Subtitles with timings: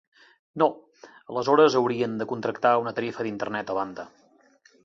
[0.61, 0.67] No,
[1.33, 4.09] aleshores haurien de contractar una tarifa d'internet a banda.